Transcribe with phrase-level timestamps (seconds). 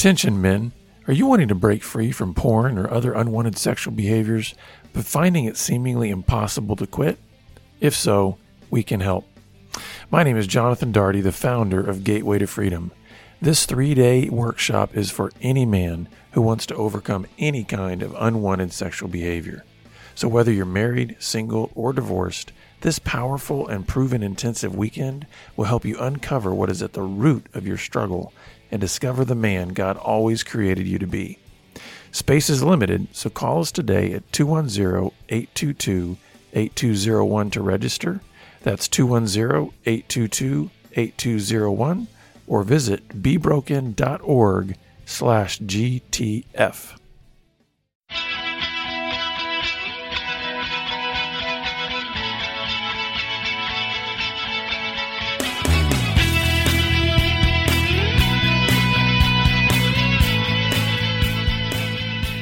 [0.00, 0.72] Attention, men.
[1.06, 4.54] Are you wanting to break free from porn or other unwanted sexual behaviors,
[4.94, 7.18] but finding it seemingly impossible to quit?
[7.80, 8.38] If so,
[8.70, 9.26] we can help.
[10.10, 12.92] My name is Jonathan Daugherty, the founder of Gateway to Freedom.
[13.42, 18.16] This three day workshop is for any man who wants to overcome any kind of
[18.18, 19.66] unwanted sexual behavior.
[20.14, 25.26] So, whether you're married, single, or divorced, this powerful and proven intensive weekend
[25.58, 28.32] will help you uncover what is at the root of your struggle
[28.70, 31.38] and discover the man God always created you to be.
[32.12, 36.16] Space is limited, so call us today at 210 822
[36.52, 38.20] 8201 to register.
[38.62, 42.08] That's 210 822 8201
[42.46, 46.99] or visit bebroken.org slash GTF.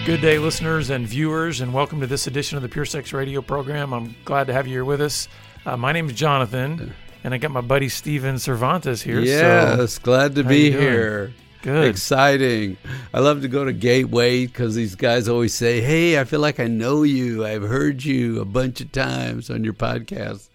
[0.08, 3.42] Good day, listeners and viewers, and welcome to this edition of the Pure Sex Radio
[3.42, 3.92] program.
[3.92, 5.28] I'm glad to have you here with us.
[5.66, 9.20] Uh, my name is Jonathan, and I got my buddy Steven Cervantes here.
[9.20, 11.34] Yes, so glad to be here.
[11.60, 11.88] Good.
[11.88, 12.78] Exciting.
[13.12, 16.58] I love to go to Gateway because these guys always say, Hey, I feel like
[16.58, 17.44] I know you.
[17.44, 20.48] I've heard you a bunch of times on your podcast.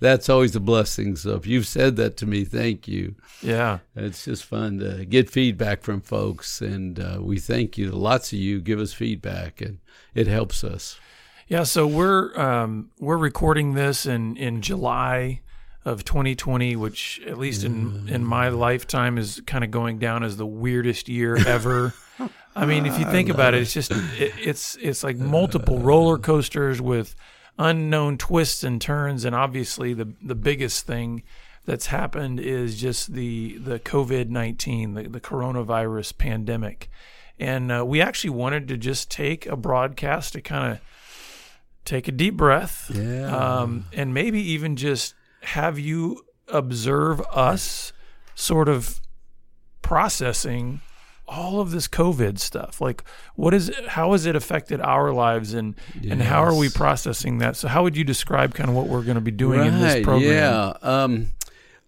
[0.00, 1.16] That's always a blessing.
[1.16, 3.16] So if you've said that to me, thank you.
[3.42, 3.78] Yeah.
[3.96, 6.60] It's just fun to get feedback from folks.
[6.60, 7.90] And uh, we thank you.
[7.90, 9.78] Lots of you give us feedback, and
[10.14, 10.98] it helps us.
[11.48, 15.40] Yeah, so we're um, we're recording this in, in July
[15.82, 20.36] of 2020, which at least in in my lifetime is kind of going down as
[20.36, 21.94] the weirdest year ever.
[22.54, 26.18] I mean, if you think about it, it's just it, it's it's like multiple roller
[26.18, 27.14] coasters with
[27.58, 31.22] unknown twists and turns, and obviously the the biggest thing
[31.64, 36.90] that's happened is just the the COVID 19, the, the coronavirus pandemic,
[37.38, 40.80] and uh, we actually wanted to just take a broadcast to kind of
[41.84, 43.34] take a deep breath, Yeah.
[43.60, 47.92] um, and maybe even just have you observe us
[48.34, 49.00] sort of
[49.82, 50.80] processing
[51.28, 52.80] all of this COVID stuff.
[52.80, 53.04] Like,
[53.36, 55.74] what is how has it affected our lives, and
[56.08, 57.56] and how are we processing that?
[57.56, 60.04] So, how would you describe kind of what we're going to be doing in this
[60.04, 60.32] program?
[60.32, 60.72] Yeah.
[60.82, 61.26] Um,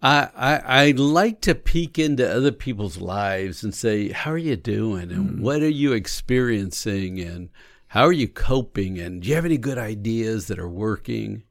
[0.03, 4.55] I, I I like to peek into other people's lives and say, how are you
[4.55, 5.41] doing, and Mm.
[5.41, 7.49] what are you experiencing, and
[7.89, 11.43] how are you coping, and do you have any good ideas that are working?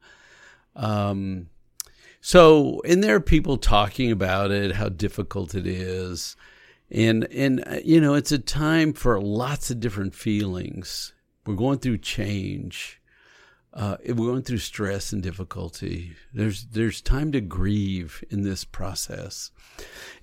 [0.76, 1.48] Um,
[2.20, 6.36] so, and there are people talking about it, how difficult it is,
[6.90, 11.14] and and uh, you know, it's a time for lots of different feelings.
[11.46, 13.00] We're going through change
[13.72, 16.16] uh, we're going through stress and difficulty.
[16.34, 19.52] There's there's time to grieve in this process.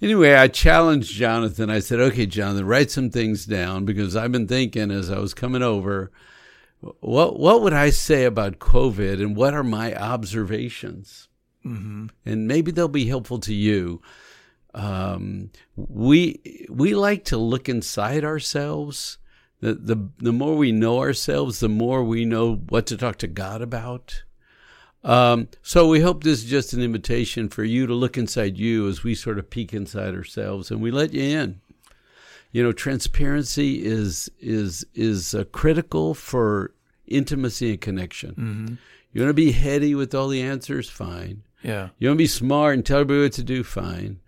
[0.01, 1.69] Anyway, I challenged Jonathan.
[1.69, 5.33] I said, "Okay, Jonathan, write some things down because I've been thinking as I was
[5.33, 6.11] coming over,
[6.99, 11.29] what what would I say about COVID and what are my observations,
[11.63, 14.01] hmm and maybe they'll be helpful to you."
[14.73, 19.17] Um, we we like to look inside ourselves
[19.59, 23.27] the, the the more we know ourselves, the more we know what to talk to
[23.27, 24.23] God about.
[25.03, 28.87] Um, so we hope this is just an invitation for you to look inside you
[28.89, 31.61] as we sort of peek inside ourselves, and we let you in.
[32.51, 36.73] You know, transparency is is is uh, critical for
[37.07, 38.33] intimacy and connection.
[38.33, 38.73] hmm
[39.11, 41.43] You want to be heady with all the answers, fine.
[41.63, 41.89] Yeah.
[41.97, 44.19] You want to be smart and tell everybody what to do, fine.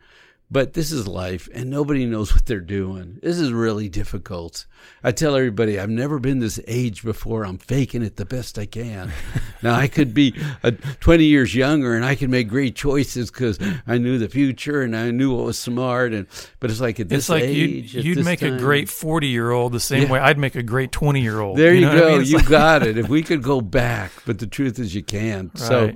[0.52, 3.20] But this is life, and nobody knows what they're doing.
[3.22, 4.66] This is really difficult.
[5.04, 7.46] I tell everybody, I've never been this age before.
[7.46, 9.12] I'm faking it the best I can.
[9.62, 10.34] now, I could be
[10.64, 10.72] uh,
[11.02, 14.96] 20 years younger, and I could make great choices because I knew the future and
[14.96, 16.14] I knew what was smart.
[16.14, 16.26] And
[16.59, 19.52] but it's like at this It's like age, you'd, you'd make a great 40 year
[19.52, 20.12] old the same Yeah.
[20.14, 21.59] way I'd make a great 20 year old.
[21.59, 22.18] There you, know what I go.
[22.18, 22.26] mean?
[22.26, 22.98] You like- got it.
[23.00, 25.52] If we could go back, but the truth is you can't.
[25.54, 25.64] Right.
[25.64, 25.92] so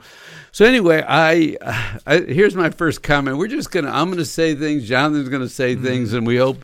[0.61, 1.57] anyway, I,
[2.05, 3.37] I here's my first comment.
[3.37, 3.89] We're just gonna.
[3.91, 4.87] I'm gonna say things.
[4.87, 5.83] Jonathan's gonna say Mm-hmm.
[5.85, 6.63] things, and we hope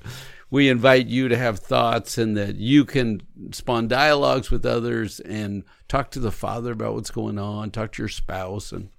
[0.52, 3.22] we invite you to have thoughts and that you can
[3.52, 7.72] spawn dialogues with others and talk to the Father about what's going on.
[7.72, 8.90] Talk to your spouse and.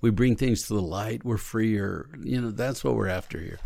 [0.00, 1.24] We bring things to the light.
[1.24, 2.10] We're freer.
[2.22, 3.58] You know, that's what we're after here.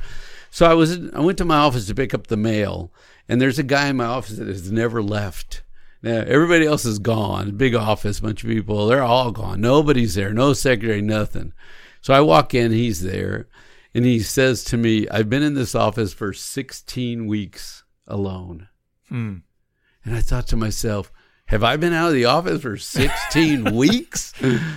[0.53, 2.93] So I was I went to my office to pick up the mail,
[3.29, 5.63] and there's a guy in my office that has never left.
[6.03, 7.57] Now everybody else is gone.
[7.57, 8.87] Big office, bunch of people.
[8.87, 9.61] They're all gone.
[9.61, 10.33] Nobody's there.
[10.33, 11.03] No secretary.
[11.03, 11.53] Nothing.
[12.01, 12.71] So I walk in.
[12.73, 13.49] He's there,
[13.95, 18.69] and he says to me, "I've been in this office for 16 weeks alone."
[19.09, 19.39] Hmm.
[20.05, 21.13] And I thought to myself,
[21.49, 24.33] have I been out of the office for 16 weeks?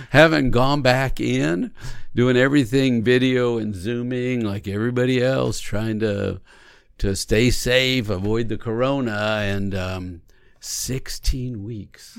[0.08, 1.70] Haven't gone back in,
[2.14, 6.40] doing everything video and zooming like everybody else, trying to
[6.98, 10.22] to stay safe, avoid the corona, and um,
[10.64, 12.18] 16 weeks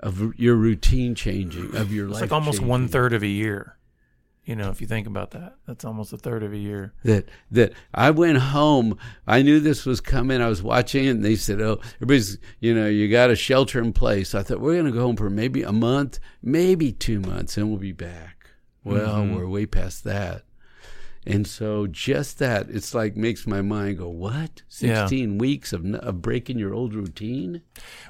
[0.00, 2.12] of your routine changing, of your life.
[2.12, 2.30] It's life.
[2.30, 2.68] like almost changing.
[2.68, 3.72] one third of a year.
[4.44, 6.92] You know, if you think about that, that's almost a third of a year.
[7.02, 8.96] that that I went home.
[9.26, 10.40] I knew this was coming.
[10.40, 13.80] I was watching it, and they said, "Oh, everybody's you know you got to shelter
[13.80, 17.18] in place." I thought we're going to go home for maybe a month, maybe two
[17.18, 18.50] months, and we'll be back.
[18.84, 19.34] Well, Mm-hmm.
[19.34, 20.44] we're way past that,
[21.26, 24.62] and so just that it's like makes my mind go, "What?
[24.78, 25.00] Yeah.
[25.00, 27.62] Sixteen weeks of of breaking your old routine?"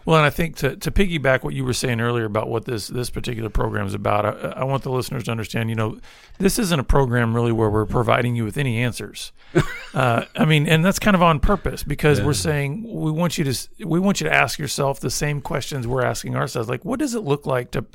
[0.04, 2.88] Well, and I think to, to piggyback what you were saying earlier about what this
[2.88, 5.70] this particular program is about, I, I want the listeners to understand.
[5.70, 5.98] You know,
[6.38, 9.32] this isn't a program really where we're providing you with any answers.
[9.94, 13.44] uh, I mean, and that's kind of on purpose because we're saying we want you
[13.44, 16.68] to we want you to ask yourself the same questions we're asking ourselves.
[16.68, 17.86] Like, what does it look like to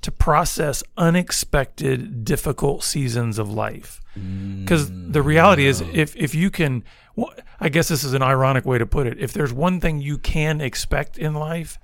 [0.00, 4.01] to process unexpected, difficult seasons of life?
[4.14, 6.84] Because the reality is, if if you can,
[7.16, 9.18] well, I guess this is an ironic way to put it.
[9.18, 11.78] If there's one thing you can expect in life,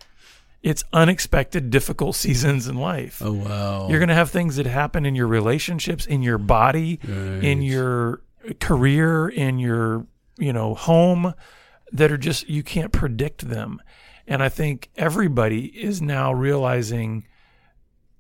[0.63, 3.23] it's unexpected, difficult seasons in life.
[3.25, 3.89] Oh wow!
[3.89, 7.01] You're going to have things that happen in your relationships, in your body,
[7.43, 8.23] in your
[8.61, 10.07] career, in your
[10.39, 11.35] you know home
[11.93, 13.81] that are just you can't predict them.
[14.27, 17.27] And I think everybody is now realizing,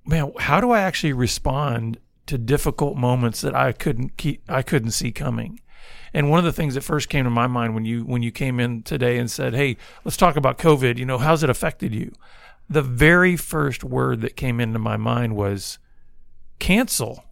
[0.06, 1.98] man, how do I actually respond
[2.28, 5.60] to difficult moments that I couldn't keep I couldn't see coming?
[6.14, 8.30] And one of the things that first came to my mind when you when you
[8.30, 10.98] came in today and said, "Hey, let's talk about COVID.
[10.98, 12.12] You know, how's it affected you?"
[12.70, 15.78] The very first word that came into my mind was
[16.58, 17.24] cancel.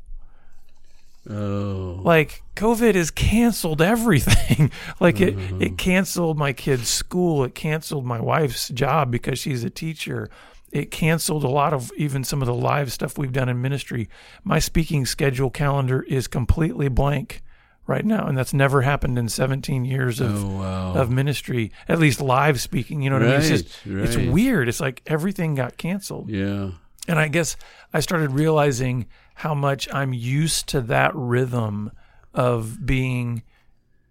[1.28, 4.70] oh, Like COVID has canceled everything.
[5.00, 5.76] like it it mm-hmm.
[5.76, 10.30] canceled my kid's school, it canceled my wife's job because she's a teacher.
[10.72, 14.08] It canceled a lot of even some of the live stuff we've done in ministry.
[14.44, 17.42] My speaking schedule calendar is completely blank
[17.86, 20.94] right now, and that's never happened in 17 years of oh wow!
[20.94, 23.00] of ministry, at least live speaking.
[23.00, 23.36] You know what I mean?
[23.36, 24.68] It's just Right, it's weird.
[24.68, 26.30] It's like everything got canceled.
[26.30, 26.70] yeah.
[27.08, 27.56] And I guess
[27.94, 31.92] I started realizing how much I'm used to that rhythm
[32.34, 33.44] of being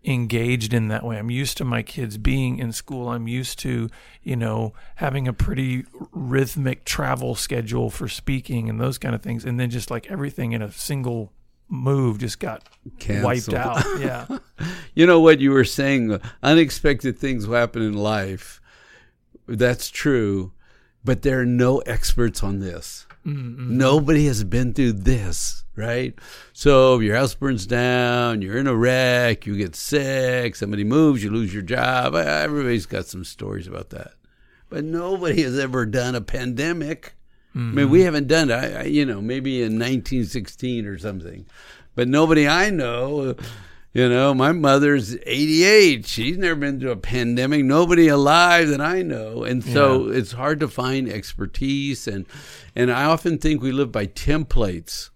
[0.06, 1.18] engaged in that way.
[1.18, 3.10] I'm used to my kids being in school.
[3.10, 3.90] I'm used to,
[4.24, 9.46] you know, having a pretty rhythmic travel schedule for speaking and those kind of things.
[9.46, 11.32] And then just like everything in a single
[11.68, 12.68] move just got
[13.10, 13.84] wiped out.
[14.00, 14.28] Yeah.
[14.94, 16.20] You know what you were saying?
[16.44, 18.62] Unexpected things will happen in life.
[19.48, 20.54] That's true,
[21.04, 23.06] but there are no experts on this.
[23.26, 26.14] Nobody has been through this, right?
[26.54, 31.32] So your house burns down, you're in a wreck, you get sick, somebody moves, you
[31.32, 32.14] lose your job.
[32.14, 34.12] Uh, Everybody's got some stories about that,
[34.70, 37.16] but nobody has ever done a pandemic.
[37.56, 38.54] I mean, we haven't done it.
[38.54, 41.46] I, I, you know, maybe in 1916 or something,
[41.96, 43.36] but nobody I know.
[43.96, 46.06] You know, my mother's 88.
[46.06, 47.64] She's never been through a pandemic.
[47.64, 49.46] Nobody alive that I know.
[49.46, 52.26] And so it's hard to find expertise and
[52.76, 55.12] and I often think we live by templates.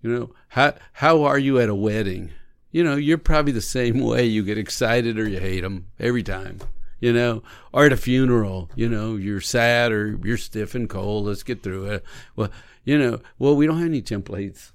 [0.00, 2.30] You know, how how are you at a wedding?
[2.70, 4.24] You know, you're probably the same way.
[4.24, 6.60] You get excited or you hate them every time.
[7.00, 7.42] You know,
[7.74, 11.26] or at a funeral, you know, you're sad or you're stiff and cold.
[11.26, 12.04] Let's get through it.
[12.36, 12.48] Well,
[12.84, 14.72] you know, well, we don't have any templates.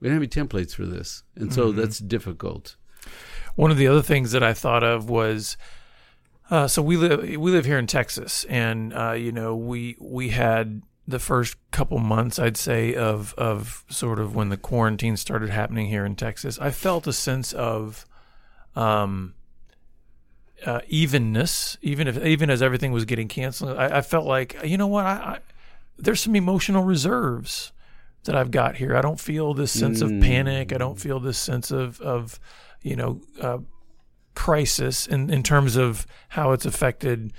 [0.00, 2.76] We don't have any templates for this, and so that's difficult.
[3.54, 5.56] One of the other things that I thought of was,
[6.50, 10.30] uh, so we live we live here in Texas, and uh, you know we we
[10.30, 15.50] had the first couple months, I'd say, of of sort of when the quarantine started
[15.50, 16.58] happening here in Texas.
[16.58, 18.04] I felt a sense of,
[18.74, 19.34] um,
[20.64, 23.76] uh, evenness, even if even as everything was getting canceled.
[23.78, 25.38] I, I felt like you know what I, I
[25.98, 27.72] there's some emotional reserves
[28.26, 28.96] that I've got here.
[28.96, 30.72] I don't feel this sense of panic.
[30.72, 32.38] I don't feel this sense of of
[32.82, 33.58] you know uh,
[34.34, 37.32] crisis in in terms of how it's affected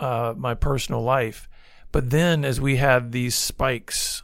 [0.00, 1.48] uh, my personal life.
[1.92, 4.22] But then as we had these spikes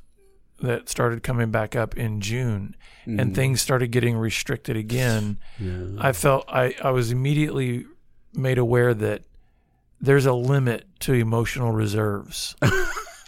[0.61, 5.39] that started coming back up in June and things started getting restricted again,
[5.99, 7.87] I felt I, I was immediately
[8.35, 9.23] made aware that
[10.01, 12.55] there's a limit to emotional reserves.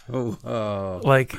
[0.07, 1.33] Oh, uh, like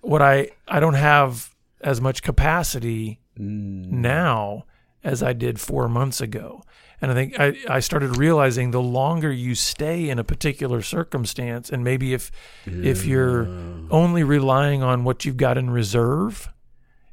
[0.00, 4.64] what I I don't have as much capacity now
[5.02, 6.62] as I did four months ago.
[7.02, 11.70] And I think I, I started realizing the longer you stay in a particular circumstance,
[11.70, 12.30] and maybe if
[12.66, 13.48] if you're
[13.90, 16.50] only relying on what you've got in reserve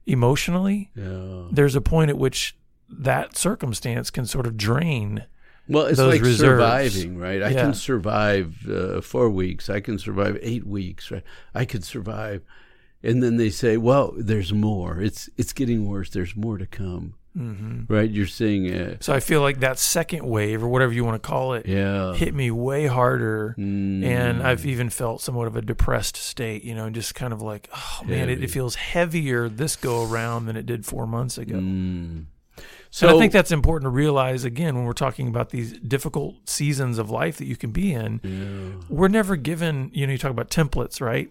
[0.06, 1.44] emotionally, yeah.
[1.52, 2.56] there's a point at which
[2.90, 5.26] that circumstance can sort of drain.
[5.70, 6.40] Well, it's those like reserves.
[6.94, 7.42] surviving, right?
[7.44, 7.62] I Yeah.
[7.64, 9.70] can survive uh, four weeks.
[9.70, 11.24] I can survive eight weeks, right?
[11.54, 12.42] I could survive,
[13.08, 15.02] and then they say, "Well, there's more.
[15.02, 16.10] It's it's getting worse.
[16.12, 17.94] There's more to come." Mm-hmm.
[17.94, 18.10] right?
[18.10, 19.04] You're seeing it.
[19.04, 22.16] So I feel like that second wave, or whatever you want to call it, Yeah.
[22.16, 23.54] hit me way harder.
[23.60, 24.04] Mm.
[24.04, 27.42] And I've even felt somewhat of a depressed state, you know, and just kind of
[27.44, 31.38] like, oh man, it, it feels heavier this go around than it did four months
[31.38, 31.58] ago.
[31.58, 32.26] Mm.
[32.90, 36.98] So I think that's important to realize again when we're talking about these difficult seasons
[36.98, 38.20] of life that you can be in.
[38.24, 38.84] Yeah.
[38.90, 41.30] We're never given, you know, you talk about templates, right?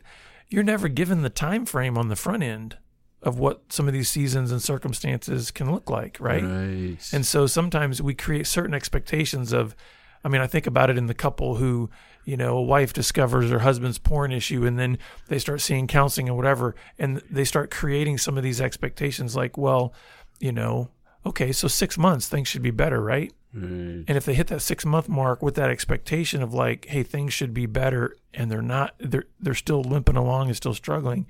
[0.48, 2.78] You're never given the time frame on the front end
[3.22, 6.44] of what some of these seasons and circumstances can look like, right?
[6.44, 6.98] Right.
[7.12, 9.74] And so sometimes we create certain expectations of,
[10.22, 11.90] I mean, I think about it in the couple who,
[12.24, 14.98] you know, a wife discovers her husband's porn issue and then
[15.28, 19.58] they start seeing counseling and whatever, and they start creating some of these expectations like,
[19.58, 19.92] well,
[20.38, 20.90] you know,
[21.24, 23.32] okay, so six months, things should be better, right?
[23.56, 24.04] Right.
[24.06, 27.32] And if they hit that six month mark with that expectation of like, hey, things
[27.32, 31.26] should be better, and they're not, they're they're still limping along and still struggling,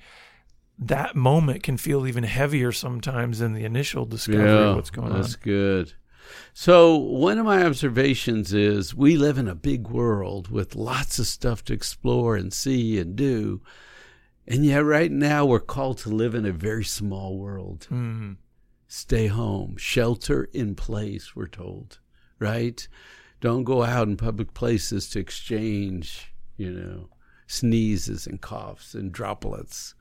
[0.79, 5.21] that moment can feel even heavier sometimes than the initial discovery of what's going on.
[5.21, 5.95] That's good.
[6.53, 11.27] So, one of my observations is we live in a big world with lots of
[11.27, 13.63] stuff to explore and see and do.
[14.47, 17.87] And yet, right now, we're called to live in a very small world.
[17.91, 18.37] Mm.
[18.89, 21.99] Stay home, shelter in place, we're told,
[22.39, 22.87] right?
[23.41, 27.09] Don't go out in public places to exchange, you know,
[27.47, 29.95] sneezes and coughs and droplets.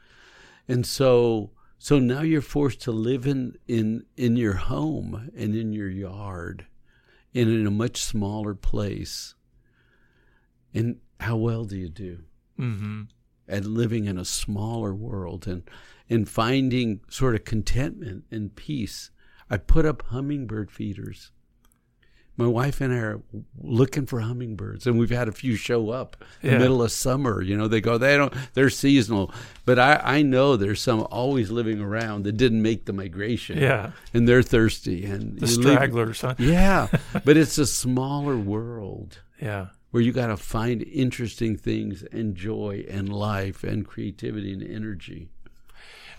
[0.68, 5.74] And so, so now you're forced to live in, in, in your home and in
[5.74, 6.66] your yard
[7.34, 9.36] and in a much smaller place.
[10.74, 12.20] And how well do you do
[12.58, 13.04] hmm
[13.48, 15.62] at living in a smaller world and,
[16.10, 19.12] and finding sort of contentment and peace?
[19.50, 21.32] I put up hummingbird feeders.
[22.38, 23.22] My wife and I are
[23.62, 26.58] looking for hummingbirds, and we've had a few show up in Yeah.
[26.58, 27.42] the middle of summer.
[27.42, 29.32] You know, they go, they don't, they're seasonal,
[29.64, 33.58] but I, I know there's some always living around that didn't make the migration.
[33.58, 33.92] Yeah.
[34.14, 36.36] and they're thirsty and The stragglers, huh?
[36.38, 36.88] yeah,
[37.24, 39.68] but it's a smaller world Yeah.
[39.92, 45.30] where you got to find interesting things and joy and life and creativity and energy.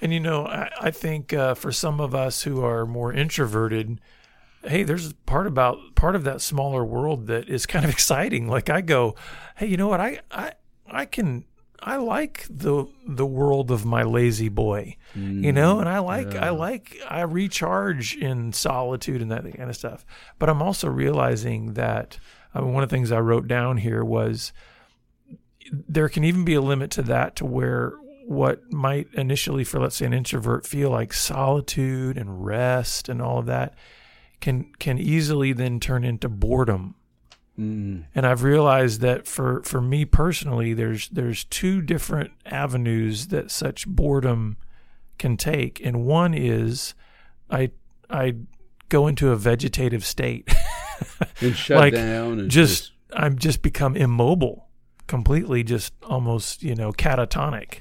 [0.01, 3.99] And you know, I, I think uh, for some of us who are more introverted,
[4.67, 8.49] hey, there's part about part of that smaller world that is kind of exciting.
[8.49, 9.15] Like I go,
[9.57, 10.01] hey, you know what?
[10.01, 10.53] I I
[10.87, 11.45] I can
[11.81, 16.51] I like the the world of my La-Z-Boy, you know, mm, and I like I
[16.51, 20.05] like I recharge in solitude and that kind of stuff.
[20.39, 22.19] But I'm also realizing that
[22.55, 24.53] I mean, one of the things I wrote down here was
[25.71, 27.93] there can even be a limit to that to where
[28.25, 33.39] what might initially for let's say an introvert feel like solitude and rest and all
[33.39, 33.75] of that
[34.41, 36.95] can can easily then turn into boredom
[37.59, 38.05] Mm.
[38.15, 43.87] and I've realized that for for me personally there's there's two different avenues that such
[43.89, 44.59] boredom
[45.19, 46.93] can take and one is
[47.51, 47.71] I
[48.11, 48.35] I
[48.91, 50.55] go into a vegetative state
[51.41, 54.69] And shut Like, down and just I'm just become immobile,
[55.07, 57.81] completely just almost, you know, catatonic.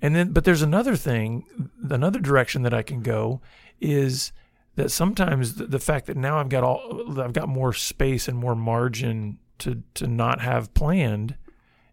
[0.00, 1.44] And then but there's another thing,
[1.90, 3.40] another direction that I can go
[3.80, 4.30] is
[4.76, 8.36] that sometimes the, the fact that now I've got all I've got more space and
[8.38, 11.34] more margin to to not have planned,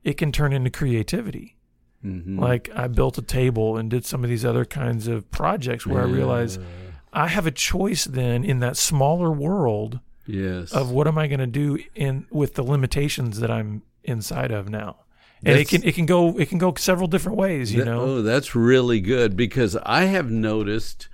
[0.03, 1.55] it can turn into creativity.
[2.05, 2.37] Mhm.
[2.39, 6.01] Like I built a table and did some of these other kinds of projects where
[6.01, 6.59] I realized
[7.13, 11.39] I have a choice then in that smaller world yes of what am I going
[11.39, 14.97] to do in with the limitations that I'm inside of now.
[15.45, 18.01] And it can it can go it can go several different ways, you That- know.
[18.01, 21.07] Oh, that's really good because I have noticed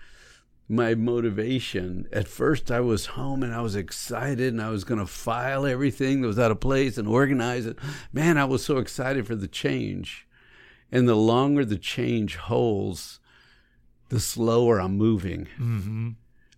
[0.69, 2.07] my motivation.
[2.13, 5.65] At first, I was home and I was excited and I was going to file
[5.65, 7.77] everything that was out of place and organize it.
[8.13, 10.27] Man, I was so excited for the change.
[10.91, 13.19] And the longer the change holds,
[14.09, 15.47] the slower I'm moving.
[15.57, 16.09] hmm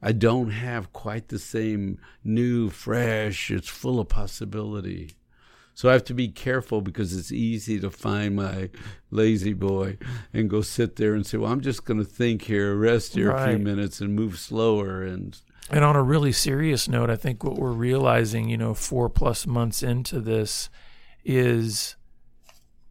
[0.03, 5.11] I don't have quite the same new, fresh, it's full of possibility.
[5.73, 8.69] So I have to be careful because it's easy to find my
[9.09, 9.97] La-Z-Boy
[10.33, 13.31] and go sit there and say, "Well, I'm just going to think here, rest here
[13.31, 15.37] a few minutes, and move slower." And
[15.69, 19.47] And on a really serious note, I think what we're realizing, you know, four plus
[19.47, 20.69] months into this
[21.23, 21.95] is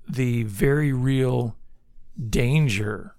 [0.08, 1.56] the very real
[2.28, 3.14] danger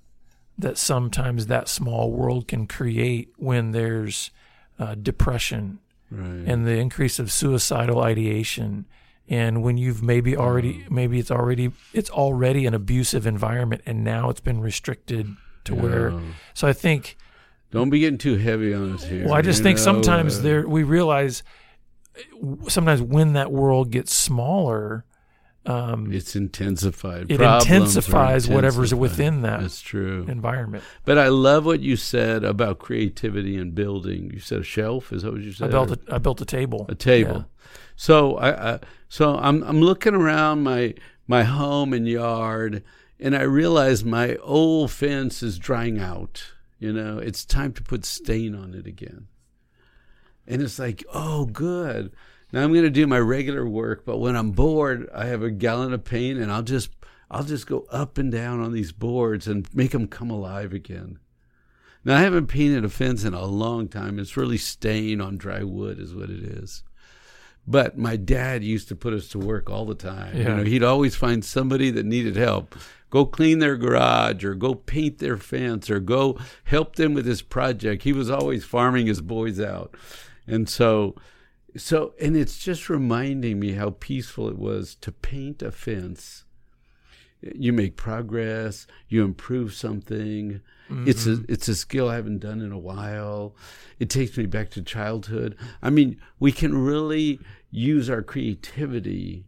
[0.57, 4.31] that sometimes that small world can create when there's
[4.77, 8.85] uh, depression right, and the increase of suicidal ideation
[9.27, 14.29] and when you've maybe already maybe it's already it's already an abusive environment and now
[14.29, 16.13] it's been restricted to where
[16.53, 17.17] so i think
[17.71, 19.25] don't be getting too heavy on us here.
[19.25, 21.43] well i just you think know, sometimes uh, there we realize
[22.67, 25.05] sometimes when that world gets smaller
[25.65, 27.29] um, It's intensified.
[27.29, 30.25] it Problems intensifies whatever's within that That's true.
[30.27, 30.83] environment.
[31.05, 34.31] But I love what you said about creativity and building.
[34.33, 35.13] You said a shelf.
[35.13, 35.67] Is that what you said?
[35.67, 36.85] I built a, I built a table.
[36.89, 37.45] a table.
[37.95, 40.95] So I, I so I'm I'm looking around my
[41.27, 42.83] my home and yard,
[43.19, 46.51] and I realize my old fence is drying out.
[46.79, 49.27] You know, it's time to put stain on it again.
[50.47, 52.11] And it's like, oh, good.
[52.53, 55.51] Now I'm going to do my regular work, but when I'm bored, I have a
[55.51, 56.89] gallon of paint, and I'll just
[57.29, 61.20] I'll just go up and down on these boards and make them come alive again.
[62.03, 64.20] Now I haven't painted a fence in a long time.
[64.20, 66.84] It's really stained on dry wood, is what it is.
[67.67, 70.36] But my dad used to put us to work all the time.
[70.36, 70.55] You Yeah.
[70.58, 72.75] know, he'd always find somebody that needed help.
[73.12, 77.41] Go clean their garage or go paint their fence or go help them with this
[77.41, 78.03] project.
[78.03, 79.96] He was always farming his boys out.
[80.48, 81.15] And so
[81.77, 86.45] so and it's just reminding me how peaceful it was to paint a fence.
[87.41, 90.61] You make progress, you improve something.
[91.07, 91.51] It's a mm-hmm.
[91.51, 93.55] it's a skill I haven't done in a while.
[93.99, 95.55] It takes me back to childhood.
[95.81, 97.39] I mean, we can really
[97.71, 99.45] use our creativity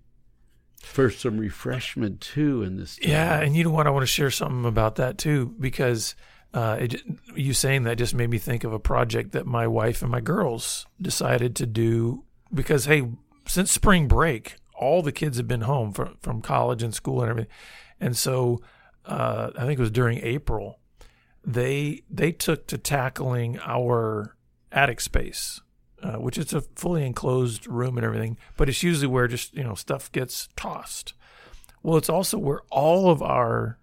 [0.82, 2.96] for some refreshment too in this.
[2.96, 3.10] time.
[3.10, 3.88] Yeah, and you know what?
[3.88, 6.16] I want to share something about that too because
[6.54, 7.02] uh, it,
[7.36, 10.22] you saying that just made me think of a project that my wife and my
[10.22, 13.08] girls decided to do because hey,
[13.48, 17.30] since spring break, all the kids have been home from from college and school and
[17.30, 17.52] everything,
[18.00, 18.62] and so
[19.06, 20.80] uh, I think it was during April
[21.46, 24.36] they they took to tackling our
[24.72, 25.60] attic space.
[26.02, 29.64] Uh, which is a fully enclosed room and everything, but it's usually where just you
[29.64, 31.14] know stuff gets tossed.
[31.82, 33.80] Well, it's also where all of our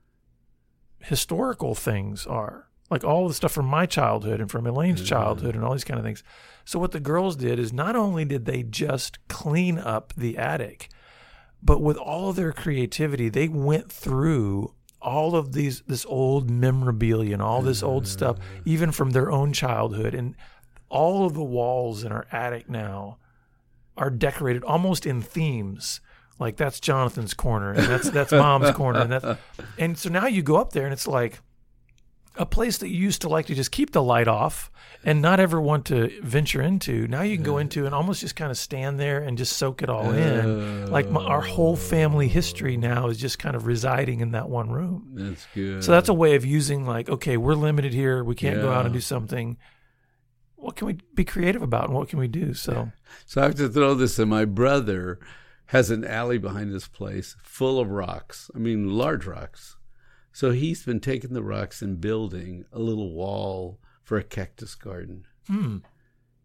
[1.00, 5.08] historical things are, like all the stuff from my childhood and from Elaine's mm-hmm.
[5.08, 6.22] childhood and all these kind of things.
[6.64, 10.88] So what the girls did is not only did they just clean up the attic,
[11.62, 17.32] but with all of their creativity, they went through all of these this old memorabilia
[17.32, 18.12] and all this old mm-hmm.
[18.12, 20.36] stuff, even from their own childhood, and
[20.88, 23.16] all of the walls in our attic now
[23.96, 26.00] are decorated almost in themes.
[26.40, 29.40] Like that's Jonathan's corner, and that's that's Mom's corner, and that's
[29.78, 31.38] and so now you go up there and it's like
[32.36, 34.70] a place that you used to like to just keep the light off
[35.04, 37.06] and not ever want to venture into.
[37.08, 39.82] Now you can go into and almost just kind of stand there and just soak
[39.82, 40.90] it all in.
[40.90, 41.76] Like my, our whole oh.
[41.76, 45.10] family history now is just kind of residing in that one room.
[45.14, 45.84] That's good.
[45.84, 48.24] So that's a way of using like, okay, we're limited here.
[48.24, 49.58] We can't go out and do something.
[50.56, 52.54] What can we be creative about and what can we do?
[52.54, 52.92] So
[53.26, 54.28] So I have to throw this in.
[54.28, 55.18] My brother
[55.70, 58.50] has an alley behind his place full of rocks.
[58.54, 59.76] I mean, large rocks.
[60.32, 65.26] So he's been taking the rocks and building a little wall for a cactus garden.
[65.46, 65.78] hmm.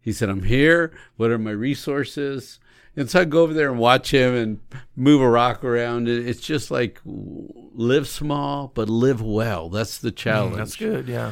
[0.01, 0.91] He said, I'm here.
[1.17, 2.59] What are my resources?
[2.95, 4.59] And so I go over there and watch him and
[4.95, 6.07] move a rock around.
[6.07, 9.69] It- It's just like live small, but live well.
[9.69, 10.53] That's the challenge.
[10.53, 11.07] Mm, that's good.
[11.07, 11.31] Yeah.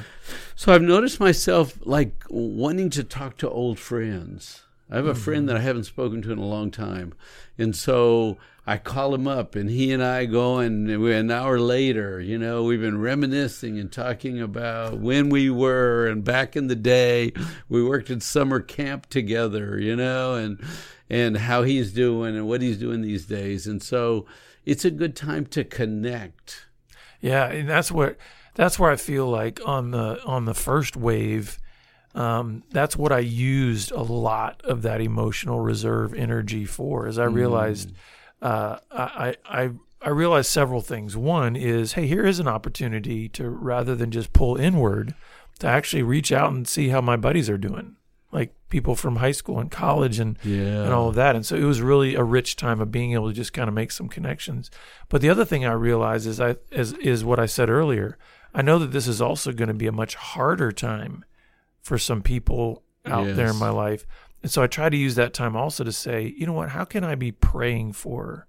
[0.55, 4.63] So I've noticed myself like wanting to talk to old friends.
[4.93, 7.15] I have a friend that I haven't spoken to in a long time.
[7.57, 12.21] And so I call him up and he and I go and an hour later,
[12.21, 16.75] you know, we've been reminiscing and talking about when we were and back in the
[16.75, 17.33] day
[17.67, 20.63] we worked at summer camp together, you know, and
[21.09, 23.65] and how he's doing and what he's doing these days.
[23.65, 24.27] And so
[24.63, 26.67] it's a good time to connect.
[27.19, 28.17] Yeah, and that's what
[28.53, 31.57] that's where I feel like on the on the first wave,
[32.15, 37.07] um, that's what I used a lot of that emotional reserve energy for.
[37.07, 37.91] As I realized,
[38.41, 39.71] uh, I I
[40.01, 41.15] I realized several things.
[41.17, 45.15] One is, hey, here is an opportunity to rather than just pull inward,
[45.59, 47.95] to actually reach out and see how my buddies are doing,
[48.31, 50.83] like people from high school and college and Yeah.
[50.83, 51.35] and all of that.
[51.35, 53.73] And so it was really a rich time of being able to just kind of
[53.73, 54.69] make some connections.
[55.09, 58.17] But the other thing I realized is I is is what I said earlier.
[58.53, 61.23] I know that this is also going to be a much harder time
[61.83, 64.07] for some people out there in my life.
[64.41, 66.85] And so I try to use that time also to say, you know what, how
[66.85, 68.47] can I be praying for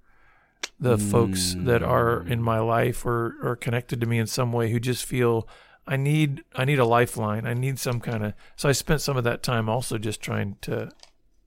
[0.80, 2.32] the folks that are hmm.
[2.32, 5.48] in my life or or connected to me in some way who just feel
[5.86, 7.46] I need I need a lifeline.
[7.46, 10.56] I need some kind of so I spent some of that time also just trying
[10.62, 10.90] to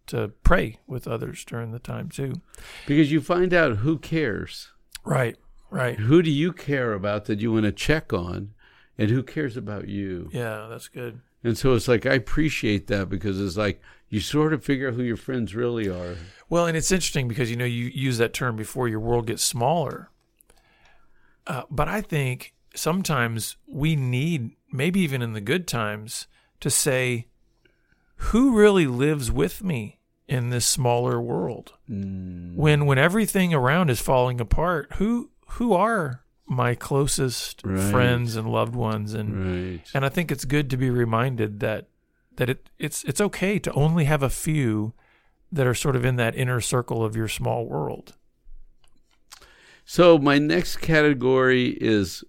[0.07, 2.41] to pray with others during the time too.
[2.85, 4.69] Because you find out who cares.
[5.03, 5.37] Right.
[5.69, 5.99] Right.
[5.99, 8.53] Who do you care about that you want to check on,
[8.97, 10.29] and who cares about you?
[10.31, 11.19] Yeah, that's good.
[11.47, 14.95] And so it's like I appreciate that because it's like you sort of figure out
[14.95, 16.15] who your friends really are.
[16.49, 19.43] Well, and it's interesting because you know you use that term before your world gets
[19.43, 20.09] smaller.
[21.45, 26.27] Uh, but I think sometimes we need, maybe even in the good times,
[26.59, 27.27] to say,
[28.17, 31.73] who really lives with me in this smaller world.
[31.89, 32.55] Mm.
[32.55, 37.91] When when everything around is falling apart, who who are my closest Right.
[37.91, 39.81] friends and loved ones and Right.
[39.93, 41.89] and I think it's good to be reminded that
[42.37, 44.93] that it it's it's okay to only have a few
[45.51, 48.15] that are sort of in that inner circle of your small world.
[49.85, 52.23] So my next category is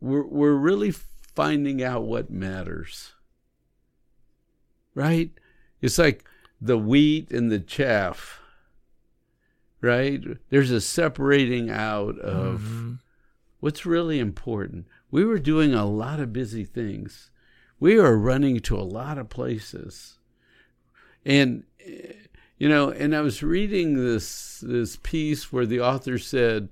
[0.00, 3.12] we're we're really finding out what matters.
[4.94, 5.30] Right?
[5.80, 6.24] It's like
[6.60, 8.40] the wheat and the chaff.
[9.80, 10.22] Right?
[10.50, 12.98] There's a separating out of Mhm.
[13.60, 14.86] What's really important.
[15.10, 17.30] We were doing a lot of busy things.
[17.78, 20.18] We were running to a lot of places.
[21.24, 21.64] And
[22.58, 26.68] you know, and I was reading this this piece where the author said,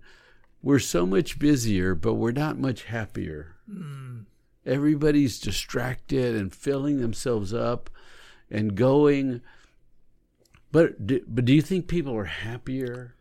[0.63, 3.57] "We're so much busier, but we're not much happier.
[3.71, 4.21] Hmm.
[4.67, 7.89] Everybody's distracted and filling themselves up
[8.51, 9.41] and going.
[10.71, 13.15] But do, but do you think people are happier?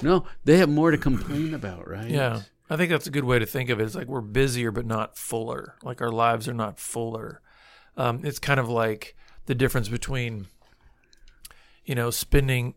[0.00, 2.10] No, they have more to complain about, right?
[2.10, 2.40] Yeah.
[2.70, 3.84] I think that's a good way to think of it.
[3.84, 5.76] It's like we're busier but not fuller.
[5.82, 7.40] Like our lives are not fuller.
[7.96, 9.14] Um, it's kind of like
[9.46, 10.46] the difference between,
[11.84, 12.74] you know, spending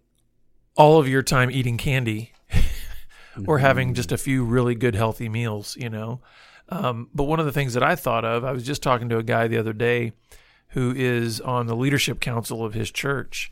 [0.76, 2.34] all of your time eating candy
[3.48, 6.22] or having just a few really good healthy meals, you know.
[6.70, 9.18] Um, but one of the things that I thought of, I was just talking to
[9.18, 10.12] a guy the other day
[10.70, 13.50] who is on the leadership council of his church.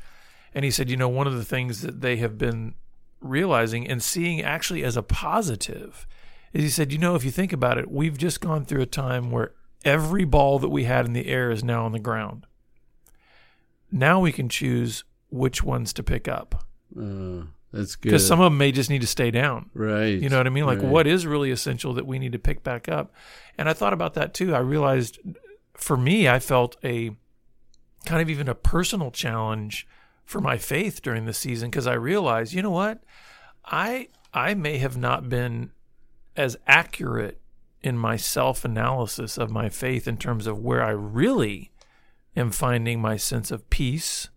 [0.53, 2.75] And he said, you know, one of the things that they have been
[3.21, 6.05] realizing and seeing actually as a positive
[6.55, 8.85] is he said, you know, if you think about it, we've just gone through a
[8.87, 9.51] time where
[9.83, 12.47] every ball that we had in the air is now on the ground.
[13.91, 16.65] Now we can choose which ones to pick up
[16.97, 18.09] Uh, that's good.
[18.09, 19.69] because some of them may just need to stay down.
[19.73, 20.17] right.
[20.19, 20.65] You know what I mean?
[20.65, 20.87] Like, right.
[20.87, 23.13] what is really essential that we need to pick back up?
[23.57, 24.55] And I thought about that too.
[24.55, 25.19] I realized
[25.73, 27.11] for me, I felt a
[28.05, 29.87] kind of even a personal challenge
[30.23, 33.03] for my faith during the season because I realized, you know what?
[33.65, 35.71] I I may have not been
[36.35, 37.39] as accurate
[37.81, 41.71] in my self analysis of my faith in terms of where I really
[42.35, 44.29] am finding my sense of peace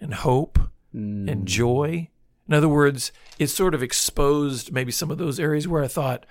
[0.00, 0.58] and hope
[0.94, 1.30] Mm.
[1.30, 2.08] and joy.
[2.48, 6.24] In other words, it sort of exposed maybe some of those areas where I thought,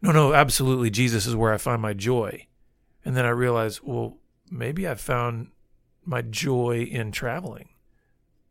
[0.00, 2.46] no, no, absolutely, Jesus is where I find my joy.
[3.04, 4.18] And then I realized, well,
[4.50, 5.48] maybe I found
[6.04, 7.70] my joy in traveling.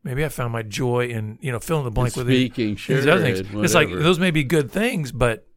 [0.03, 2.33] Maybe I found my joy in, you know, fill in the blank with it.
[2.33, 2.97] speaking, sure.
[2.97, 3.39] These other things.
[3.53, 5.47] It's like those may be good things, but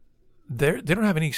[0.49, 1.33] they they don't have any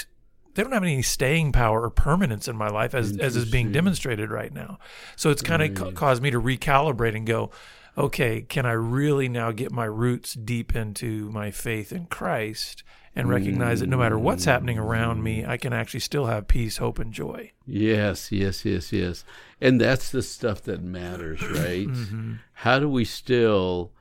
[0.53, 3.71] they don't have any staying power or permanence in my life as as is being
[3.71, 4.79] demonstrated right now.
[5.15, 7.51] So it's kind of ca- caused me to recalibrate and go,
[7.97, 12.83] okay, can I really now get my roots deep into my faith in Christ
[13.15, 16.77] and recognize that no matter what's happening around me, I can actually still have peace,
[16.77, 17.51] hope, and joy.
[17.65, 19.25] Yes, yes, yes, yes.
[19.59, 21.87] And that's the stuff that matters, right?
[21.87, 22.33] Mm-hmm.
[22.53, 23.91] How do we still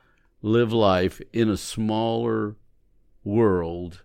[0.43, 2.57] live life in a smaller
[3.23, 4.03] world,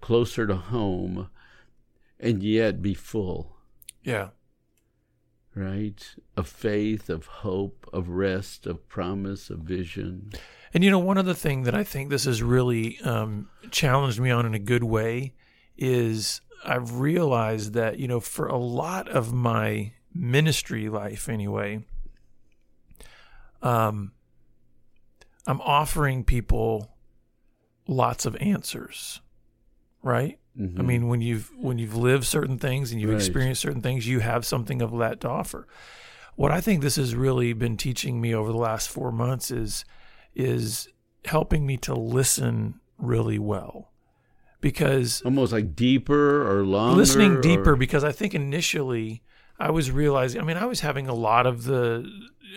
[0.00, 1.28] closer to home,
[2.18, 3.56] and yet be full,
[4.02, 4.30] Yeah.
[5.54, 6.14] right?
[6.36, 10.32] Of faith, of hope, of rest, of promise, of vision.
[10.72, 14.30] And you know, one other thing that I think this has really um, challenged me
[14.30, 15.34] on in a good way
[15.76, 21.84] is I've realized that you know, for a lot of my ministry life, anyway,
[23.62, 24.12] um,
[25.46, 26.94] I'm offering people
[27.88, 29.20] lots of answers,
[30.02, 30.38] right?
[30.58, 30.84] I Mhm.
[30.86, 33.16] mean, when you've when you've lived certain things and you've Right.
[33.18, 35.66] experienced certain things, you have something of that to offer.
[36.36, 39.84] What I think this has really been teaching me over the last four months is
[40.34, 40.88] is
[41.26, 43.90] helping me to listen really well,
[44.60, 46.96] because almost like deeper or longer.
[46.96, 47.76] listening or- deeper.
[47.76, 49.22] Because I think initially
[49.58, 50.40] I was realizing.
[50.40, 52.04] I mean, I was having a lot of the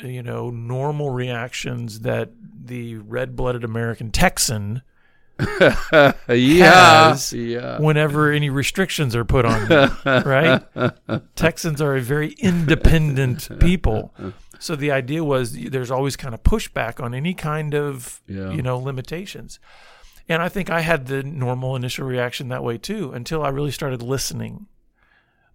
[0.03, 2.31] you know normal reactions that
[2.65, 4.81] the red-blooded American Texan
[6.29, 7.17] yeah,
[7.79, 9.87] whenever any restrictions are put on me,
[10.23, 10.63] right?
[11.35, 14.13] Texans are a very independent people.
[14.59, 18.51] So the idea was there's always kind of pushback on any kind of, Yeah.
[18.51, 19.59] you know, limitations.
[20.29, 23.71] And I think I had the normal initial reaction that way too until I really
[23.71, 24.67] started listening.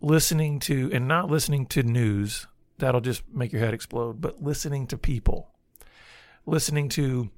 [0.00, 2.46] Listening to and not listening to news,
[2.78, 5.50] that'll just make your head explode, but listening to people.
[6.46, 7.30] Listening to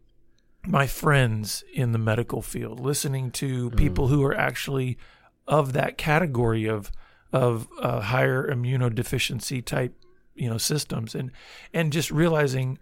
[0.67, 4.99] my friends in the medical field, listening to people who are actually
[5.47, 6.91] of that category of
[7.33, 9.95] of uh, higher immunodeficiency type,
[10.35, 11.31] you know, systems, and
[11.73, 12.79] and just realizing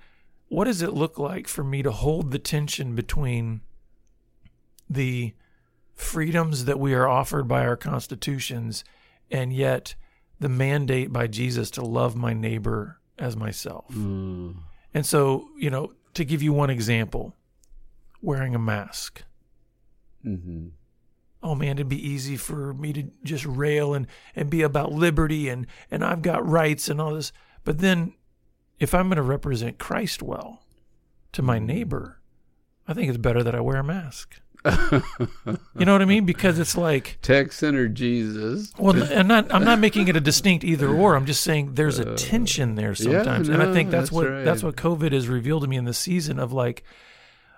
[0.49, 3.61] what does it look like for me to hold the tension between
[4.88, 5.35] the
[5.95, 8.85] freedoms that we are offered by our constitutions
[9.31, 9.95] and yet
[10.41, 13.93] the mandate by Jesus to love my neighbor as myself.
[13.93, 14.57] Mm.
[14.95, 17.35] And so, you know, to give you one example,
[18.20, 19.22] wearing a mask.
[20.24, 20.68] Mm-hmm.
[21.42, 25.48] Oh man, it'd be easy for me to just rail and, and be about liberty
[25.48, 27.33] and, and I've got rights and all this.
[27.64, 28.14] But then
[28.81, 30.62] if I'm going to represent Christ well
[31.33, 32.20] to my neighbor,
[32.87, 34.40] I think it's better that I wear a mask.
[34.64, 36.26] you know what I mean?
[36.26, 38.72] Because it's like Tech Center Jesus.
[38.76, 39.52] well, I'm not.
[39.54, 41.14] I'm not making it a distinct either or.
[41.14, 44.44] I'm just saying there's a tension there sometimes, and I think that's, that's what right.
[44.44, 46.83] that's what COVID has revealed to me in this season of like,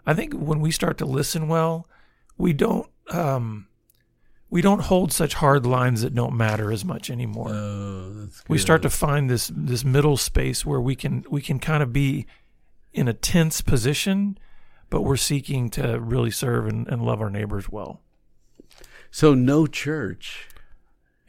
[0.06, 1.88] I think when we start to listen well,
[2.36, 3.68] we don't um,
[4.48, 7.50] we don't hold such hard lines that don't matter as much anymore.
[7.50, 11.82] Oh, we start to find this this middle space where we can we can kind
[11.82, 12.26] of be
[12.92, 14.36] in a tense position,
[14.88, 18.02] but we're seeking to really serve and, and love our neighbors well.
[19.10, 20.48] So no church.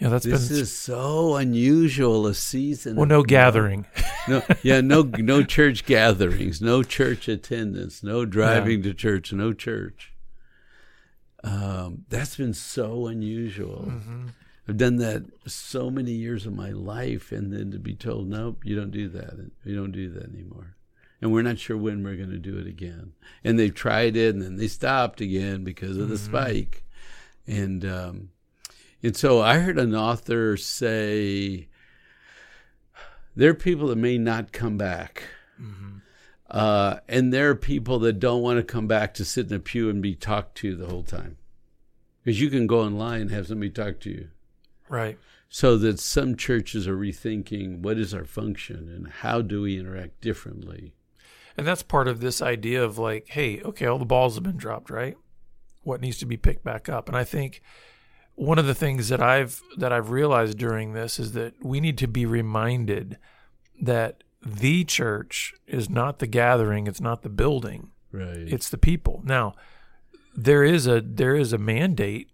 [0.02, 2.96] Yeah, that's This been is so unusual a season.
[2.96, 3.86] well, no gathering.
[4.28, 10.12] no, yeah, no, no church gatherings, no church attendance, no driving to church, no church.
[11.44, 13.86] Um, that's been so unusual.
[13.90, 14.28] Mm-hmm.
[14.68, 18.62] I've done that so many years of my life, and then to be told, nope,
[18.64, 19.52] you don't do that.
[19.64, 20.76] You don't do that anymore.
[21.22, 23.14] And we're not sure when we're going to do it again.
[23.44, 26.26] And they've tried it, and then they stopped again because of the Mm-hmm.
[26.26, 26.84] spike.
[27.48, 28.30] And um,
[29.04, 31.68] and so I heard an author say,
[33.36, 35.24] there are people that may not come back.
[36.50, 39.60] Uh, and there are people that don't want to come back to sit in a
[39.60, 41.38] pew and be talked to the whole time.
[42.24, 44.28] Because you can go online and have somebody talk to you.
[44.90, 45.18] Right.
[45.48, 50.20] So that some churches are rethinking what is our function and how do we interact
[50.20, 50.94] differently.
[51.56, 54.58] And that's part of this idea of like, hey, okay, all the balls have been
[54.58, 55.16] dropped, right?
[55.84, 57.08] What needs to be picked back up?
[57.08, 57.62] And I think
[58.50, 61.98] one of the things that I've that I've realized during this is that we need
[62.00, 63.18] to be reminded
[63.82, 68.48] that the church is not the gathering, it's not the building, Right.
[68.56, 69.22] it's the people.
[69.24, 69.54] Now,
[70.36, 72.28] there is a there is a mandate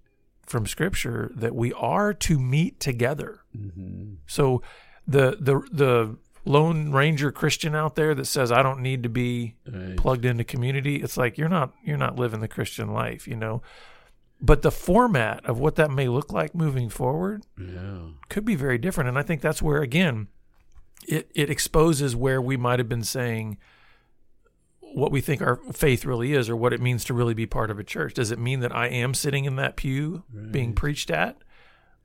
[0.45, 3.41] from scripture that we are to meet together.
[3.53, 4.61] hmm So
[5.05, 9.55] the the the lone ranger Christian out there that says I don't need to be
[9.69, 9.97] Right.
[9.97, 13.61] plugged into community, it's like you're not you're not living the Christian life, you know.
[14.39, 18.09] But the format of what that may look like moving forward Yeah.
[18.29, 20.27] could be very different, and I think that's where again
[21.07, 23.57] it it exposes where we might have been saying
[24.93, 27.69] what we think our faith really is or what it means to really be part
[27.69, 28.13] of a church.
[28.13, 31.37] Does it mean that I am sitting in that pew being preached at?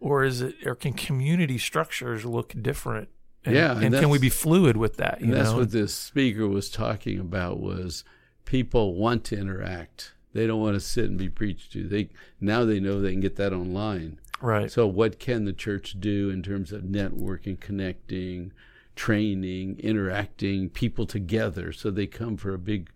[0.00, 3.08] Or is it or can community structures look different?
[3.44, 5.20] And, Yeah, and and, can we be fluid with that?
[5.20, 5.58] You And that's know?
[5.58, 8.02] what this speaker was talking about was
[8.44, 10.12] people want to interact.
[10.32, 11.86] They don't want to sit and be preached to.
[11.86, 12.08] They
[12.40, 14.18] now they know they can get that online.
[14.40, 14.70] right.
[14.70, 18.52] So what can the church do in terms of networking, connecting,
[18.96, 22.90] training, interacting people together so they come for a big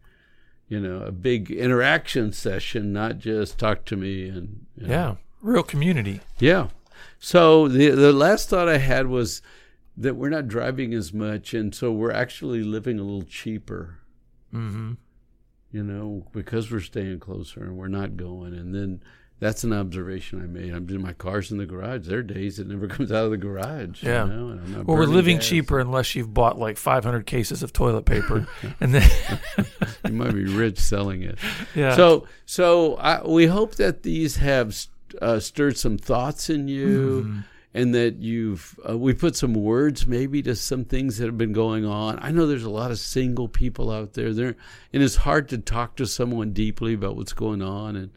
[0.68, 4.92] you know, a big interaction session, not just talk to me and you know.
[4.92, 5.14] yeah.
[5.40, 6.20] Real community.
[6.40, 6.68] Yeah.
[7.18, 9.42] So the the last thought I had was
[9.96, 13.98] that we're not driving as much, and so we're actually living a little cheaper.
[14.52, 14.94] Mm-hmm.
[15.76, 18.54] You know, because we're staying closer and we're not going.
[18.54, 19.02] And then
[19.40, 20.72] that's an observation I made.
[20.72, 22.06] I'm doing my car's in the garage.
[22.06, 24.02] There are days it never comes out of the garage.
[24.02, 24.24] Yeah.
[24.24, 25.46] You know, and I'm not Well, we're living gas.
[25.48, 28.46] cheaper unless you've bought like 500 cases of toilet paper,
[28.80, 29.10] and then
[30.06, 31.38] You might be rich selling it.
[31.74, 31.94] yeah.
[31.94, 34.74] So, so I, we hope that these have
[35.20, 37.40] uh, stirred some thoughts in you, Mm-hmm.
[37.76, 41.52] And that you've uh, we put some words maybe to some things that have been
[41.52, 42.18] going on.
[42.22, 44.56] I know there's a lot of single people out there there,
[44.92, 48.10] and it's hard to talk to someone deeply about what's going on, and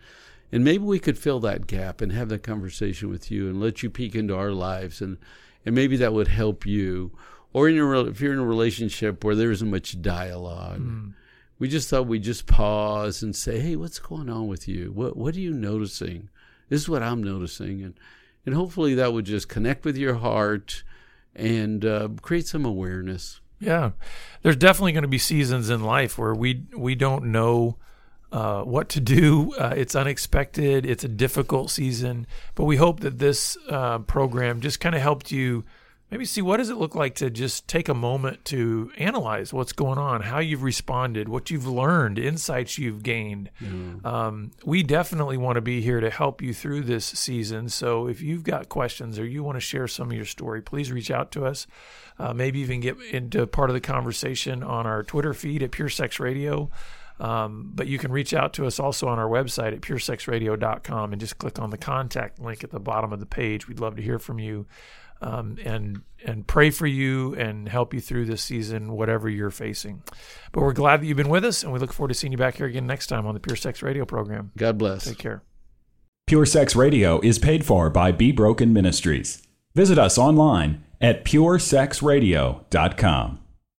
[0.51, 3.83] and maybe we could fill that gap and have that conversation with you and let
[3.83, 5.17] you peek into our lives, and
[5.65, 7.11] and maybe that would help you.
[7.51, 11.13] Or in your, if you're in a relationship where there isn't much dialogue, Mm.
[11.57, 14.91] we just thought we'd just pause and say, "Hey, what's going on with you?
[14.93, 16.29] What What are you noticing?
[16.69, 17.95] This is what I'm noticing," and
[18.45, 20.84] and hopefully that would just connect with your heart
[21.36, 23.41] and uh, create some awareness.
[23.60, 23.91] Yeah,
[24.41, 27.78] there's definitely going to be seasons in life where we we don't know
[28.32, 29.54] uh, what to do.
[29.56, 30.86] Uh, it's unexpected.
[30.86, 32.25] It's a difficult season,
[32.56, 35.65] but we hope that this uh, program just kind of helped you
[36.11, 39.73] maybe see what does it look like to just take a moment to analyze what's
[39.73, 43.49] going on, how you've responded, what you've learned, insights you've gained.
[44.05, 47.69] Um, we definitely want to be here to help you through this season.
[47.69, 50.91] So if you've got questions or you want to share some of your story, please
[50.91, 51.67] reach out to us.
[52.17, 55.89] Uh, maybe even get into part of the conversation on our Twitter feed at Pure
[55.89, 56.69] Sex Radio.
[57.19, 61.19] Um, but you can reach out to us also on our website at puresexradio.com and
[61.19, 63.67] just click on the contact link at the bottom of the page.
[63.67, 64.65] We'd love to hear from you.
[65.21, 70.03] Um, and and pray for you and help you through this season, whatever you're facing.
[70.51, 72.38] But we're glad that you've been with us, and we look forward to seeing you
[72.38, 74.51] back here again next time on the Pure Sex Radio program.
[74.58, 75.05] God bless.
[75.05, 75.43] Take care.
[76.27, 79.41] Pure Sex Radio is paid for by Be Broken Ministries.
[79.73, 83.39] Visit us online at puresexradio.com.